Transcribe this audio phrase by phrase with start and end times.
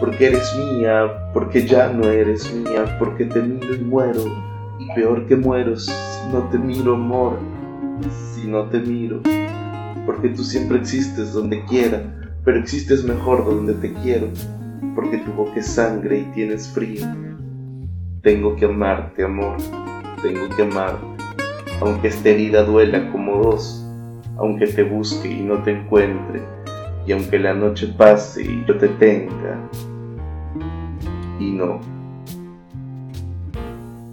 [0.00, 4.22] porque eres mía, porque ya no eres mía, porque te miro y muero,
[4.78, 5.92] y peor que muero si
[6.32, 7.38] no te miro, amor,
[8.34, 9.20] si no te miro,
[10.04, 12.02] porque tú siempre existes donde quiera,
[12.44, 14.28] pero existes mejor donde te quiero,
[14.94, 17.06] porque tu boca es sangre y tienes frío.
[18.22, 19.56] Tengo que amarte, amor,
[20.20, 21.06] tengo que amarte,
[21.80, 23.86] aunque esta herida duela como dos,
[24.36, 26.42] aunque te busque y no te encuentre,
[27.06, 29.58] y aunque la noche pase y yo te tenga,
[31.38, 31.80] y no.